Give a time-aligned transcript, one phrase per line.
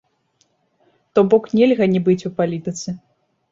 [1.13, 2.99] То бок нельга не быць у палітыцы!